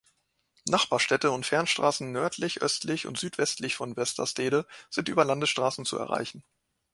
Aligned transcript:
Nachbarstädte 0.67 1.29
und 1.29 1.45
Fernstraßen 1.45 2.11
nördlich, 2.11 2.63
östlich 2.63 3.05
und 3.05 3.19
südwestlich 3.19 3.75
von 3.75 3.95
Westerstede 3.95 4.65
sind 4.89 5.09
über 5.09 5.23
Landesstraßen 5.25 5.85
zu 5.85 5.95
erreichen. 5.99 6.43